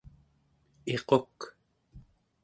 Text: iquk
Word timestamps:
iquk 0.95 1.37